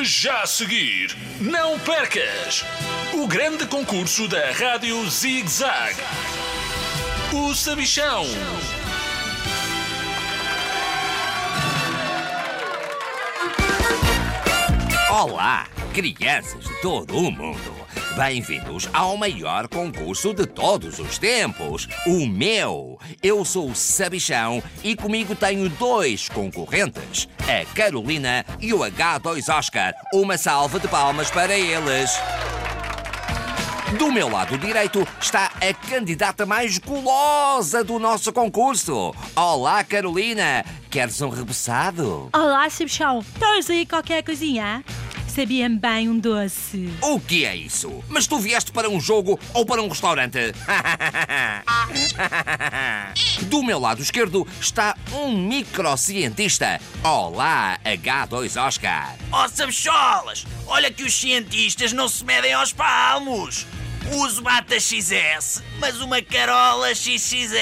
Já 0.00 0.42
a 0.42 0.46
seguir, 0.46 1.16
não 1.40 1.76
percas 1.80 2.64
o 3.14 3.26
grande 3.26 3.66
concurso 3.66 4.28
da 4.28 4.52
Rádio 4.52 5.08
Zig 5.10 5.48
Zag. 5.48 5.96
O 7.32 7.52
Sabichão. 7.52 8.24
Olá, 15.10 15.66
crianças 15.92 16.62
de 16.62 16.80
todo 16.80 17.16
o 17.16 17.32
mundo. 17.32 17.87
Bem-vindos 18.16 18.88
ao 18.92 19.16
maior 19.16 19.68
concurso 19.68 20.34
de 20.34 20.44
todos 20.44 20.98
os 20.98 21.18
tempos, 21.18 21.86
o 22.06 22.26
meu. 22.26 22.98
Eu 23.22 23.44
sou 23.44 23.70
o 23.70 23.74
Sabichão 23.76 24.62
e 24.82 24.96
comigo 24.96 25.36
tenho 25.36 25.68
dois 25.68 26.28
concorrentes, 26.28 27.28
a 27.42 27.64
Carolina 27.74 28.44
e 28.60 28.74
o 28.74 28.78
H2 28.78 29.54
Oscar. 29.56 29.92
Uma 30.12 30.36
salva 30.36 30.80
de 30.80 30.88
palmas 30.88 31.30
para 31.30 31.56
eles. 31.56 32.10
Do 33.98 34.10
meu 34.10 34.28
lado 34.28 34.58
direito 34.58 35.06
está 35.20 35.52
a 35.60 35.88
candidata 35.88 36.44
mais 36.44 36.78
gulosa 36.78 37.84
do 37.84 37.98
nosso 37.98 38.32
concurso. 38.32 39.14
Olá, 39.36 39.84
Carolina. 39.84 40.64
Queres 40.90 41.20
um 41.20 41.28
rebuçado? 41.28 42.28
Olá, 42.34 42.68
Sabichão. 42.68 43.24
Tens 43.38 43.70
aí 43.70 43.86
qualquer 43.86 44.22
coisinha? 44.22 44.84
Sabia-me 45.28 45.78
bem 45.78 46.08
um 46.08 46.18
doce. 46.18 46.92
O 47.00 47.20
que 47.20 47.44
é 47.44 47.54
isso? 47.54 48.02
Mas 48.08 48.26
tu 48.26 48.38
vieste 48.38 48.72
para 48.72 48.88
um 48.88 49.00
jogo 49.00 49.38
ou 49.54 49.64
para 49.64 49.82
um 49.82 49.88
restaurante? 49.88 50.38
Do 53.42 53.62
meu 53.62 53.78
lado 53.78 54.02
esquerdo 54.02 54.46
está 54.60 54.96
um 55.12 55.36
microcientista. 55.36 56.80
Olá, 57.04 57.78
H2 57.84 58.60
Oscar. 58.60 59.14
Oh, 59.32 59.48
sabicholas! 59.48 60.44
Olha 60.66 60.90
que 60.90 61.04
os 61.04 61.14
cientistas 61.14 61.92
não 61.92 62.08
se 62.08 62.24
medem 62.24 62.52
aos 62.52 62.72
palmos! 62.72 63.66
Uso 64.12 64.42
bata 64.42 64.80
XS, 64.80 65.62
mas 65.78 66.00
uma 66.00 66.20
carola 66.22 66.94
XXL! 66.94 67.52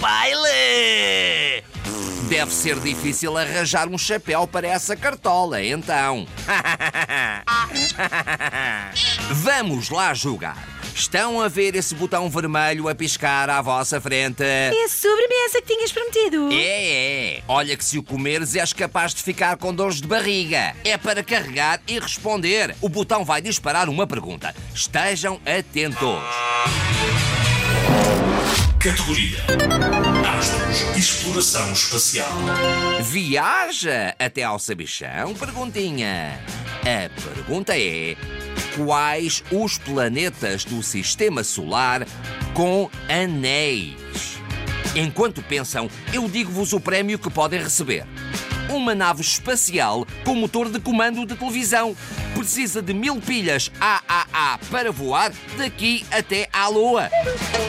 Baile! 0.00 1.64
Deve 2.30 2.54
ser 2.54 2.78
difícil 2.78 3.36
arranjar 3.36 3.88
um 3.88 3.98
chapéu 3.98 4.46
para 4.46 4.68
essa 4.68 4.94
cartola, 4.94 5.60
então. 5.64 6.28
Vamos 9.32 9.90
lá 9.90 10.14
jogar. 10.14 10.56
Estão 10.94 11.40
a 11.40 11.48
ver 11.48 11.74
esse 11.74 11.92
botão 11.92 12.30
vermelho 12.30 12.88
a 12.88 12.94
piscar 12.94 13.50
à 13.50 13.60
vossa 13.60 14.00
frente? 14.00 14.44
É 14.44 14.84
a 14.84 14.88
sobremesa 14.88 15.60
que 15.60 15.74
tinhas 15.74 15.90
prometido. 15.90 16.50
É, 16.52 17.38
é. 17.38 17.42
Olha 17.48 17.76
que 17.76 17.84
se 17.84 17.98
o 17.98 18.02
comeres 18.02 18.54
és 18.54 18.72
capaz 18.72 19.12
de 19.12 19.24
ficar 19.24 19.56
com 19.56 19.74
dores 19.74 20.00
de 20.00 20.06
barriga. 20.06 20.76
É 20.84 20.96
para 20.96 21.24
carregar 21.24 21.80
e 21.88 21.98
responder. 21.98 22.76
O 22.80 22.88
botão 22.88 23.24
vai 23.24 23.42
disparar 23.42 23.88
uma 23.88 24.06
pergunta. 24.06 24.54
Estejam 24.72 25.40
atentos. 25.44 26.20
Categoria 28.80 29.36
Astros 30.38 30.96
Exploração 30.96 31.70
Espacial. 31.70 32.30
Viaja 33.02 34.14
até 34.18 34.42
ao 34.42 34.58
sabichão? 34.58 35.34
Perguntinha. 35.34 36.40
A 36.80 37.20
pergunta 37.20 37.78
é: 37.78 38.16
quais 38.74 39.44
os 39.52 39.76
planetas 39.76 40.64
do 40.64 40.82
sistema 40.82 41.44
solar 41.44 42.06
com 42.54 42.88
anéis? 43.06 44.38
Enquanto 44.96 45.42
pensam, 45.42 45.90
eu 46.14 46.26
digo-vos 46.26 46.72
o 46.72 46.80
prémio 46.80 47.18
que 47.18 47.28
podem 47.28 47.62
receber. 47.62 48.06
Uma 48.70 48.94
nave 48.94 49.20
espacial 49.20 50.06
com 50.24 50.34
motor 50.36 50.70
de 50.70 50.78
comando 50.78 51.26
de 51.26 51.34
televisão. 51.34 51.96
Precisa 52.34 52.80
de 52.80 52.94
mil 52.94 53.20
pilhas 53.20 53.70
AAA 53.80 54.58
para 54.70 54.92
voar 54.92 55.32
daqui 55.58 56.06
até 56.10 56.48
à 56.52 56.68
Lua. 56.68 57.10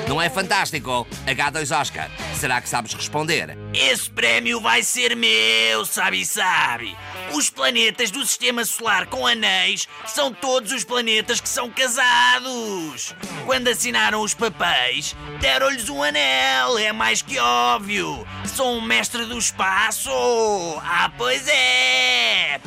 Não 0.07 0.21
é 0.21 0.29
fantástico? 0.29 1.07
H2 1.25 1.79
Oscar, 1.79 2.09
será 2.35 2.61
que 2.61 2.69
sabes 2.69 2.93
responder? 2.93 3.57
Esse 3.73 4.09
prémio 4.11 4.61
vai 4.61 4.83
ser 4.83 5.15
meu, 5.15 5.85
sabe 5.85 6.23
sabe. 6.23 6.95
Os 7.33 7.49
planetas 7.49 8.11
do 8.11 8.25
sistema 8.25 8.65
solar 8.65 9.07
com 9.07 9.25
anéis 9.25 9.87
são 10.05 10.33
todos 10.33 10.71
os 10.71 10.83
planetas 10.83 11.39
que 11.39 11.47
são 11.47 11.69
casados. 11.69 13.15
Quando 13.45 13.69
assinaram 13.69 14.21
os 14.21 14.33
papéis, 14.33 15.15
deram-lhes 15.39 15.89
um 15.89 16.03
anel, 16.03 16.77
é 16.77 16.91
mais 16.91 17.21
que 17.21 17.39
óbvio. 17.39 18.27
Sou 18.45 18.75
um 18.75 18.81
mestre 18.81 19.25
do 19.25 19.37
espaço. 19.37 20.09
Ah, 20.83 21.09
pois 21.17 21.47
é. 21.47 22.59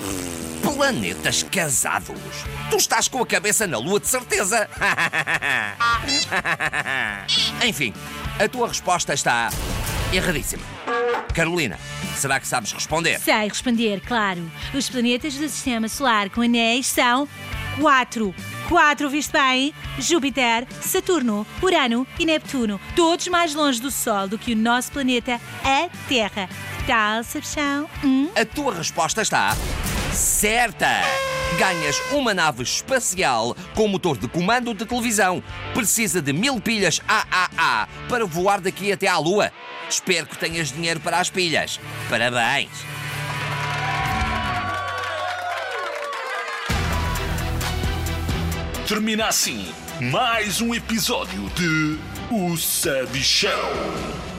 Planetas 0.62 1.42
casados? 1.42 2.18
Tu 2.70 2.76
estás 2.76 3.06
com 3.06 3.20
a 3.20 3.26
cabeça 3.26 3.66
na 3.66 3.76
lua, 3.76 4.00
de 4.00 4.08
certeza. 4.08 4.68
Enfim, 7.64 7.92
a 8.38 8.48
tua 8.48 8.68
resposta 8.68 9.12
está 9.12 9.50
erradíssima. 10.10 10.73
Carolina, 11.34 11.78
será 12.16 12.38
que 12.38 12.46
sabes 12.46 12.72
responder? 12.72 13.18
Sei 13.18 13.48
responder, 13.48 14.00
claro. 14.00 14.40
Os 14.72 14.88
planetas 14.88 15.34
do 15.34 15.48
sistema 15.48 15.88
solar 15.88 16.30
com 16.30 16.40
anéis 16.40 16.86
são 16.86 17.28
quatro. 17.78 18.32
Quatro, 18.68 19.10
viste 19.10 19.32
bem? 19.32 19.74
Júpiter, 19.98 20.66
Saturno, 20.80 21.44
Urano 21.60 22.06
e 22.18 22.24
Neptuno. 22.24 22.80
Todos 22.94 23.26
mais 23.28 23.54
longe 23.54 23.80
do 23.80 23.90
Sol 23.90 24.28
do 24.28 24.38
que 24.38 24.52
o 24.52 24.56
nosso 24.56 24.92
planeta, 24.92 25.40
a 25.64 25.88
Terra. 26.08 26.48
Que 26.78 26.86
tal, 26.86 27.24
Sabichão? 27.24 27.90
Hum? 28.04 28.30
A 28.36 28.44
tua 28.44 28.74
resposta 28.74 29.20
está 29.20 29.56
certa. 30.12 31.33
Ganhas 31.58 32.00
uma 32.10 32.34
nave 32.34 32.62
espacial 32.62 33.56
com 33.74 33.86
motor 33.86 34.18
de 34.18 34.26
comando 34.26 34.74
de 34.74 34.84
televisão. 34.84 35.42
Precisa 35.72 36.20
de 36.20 36.32
mil 36.32 36.60
pilhas 36.60 37.00
AAA 37.06 37.88
para 38.08 38.26
voar 38.26 38.60
daqui 38.60 38.90
até 38.90 39.06
à 39.06 39.18
Lua. 39.18 39.52
Espero 39.88 40.26
que 40.26 40.36
tenhas 40.36 40.72
dinheiro 40.72 41.00
para 41.00 41.18
as 41.18 41.30
pilhas. 41.30 41.78
Parabéns! 42.10 42.70
Termina 48.88 49.26
assim 49.26 49.72
mais 50.00 50.60
um 50.60 50.74
episódio 50.74 51.48
de 51.50 51.98
O 52.30 52.56
Sabichão. 52.56 54.33